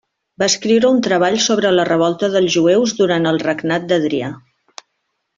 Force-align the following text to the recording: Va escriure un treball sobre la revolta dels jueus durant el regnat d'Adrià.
Va 0.43 0.45
escriure 0.51 0.89
un 0.95 1.01
treball 1.07 1.35
sobre 1.47 1.73
la 1.79 1.85
revolta 1.89 2.29
dels 2.35 2.51
jueus 2.55 2.93
durant 3.01 3.33
el 3.33 3.37
regnat 3.47 3.85
d'Adrià. 3.93 4.31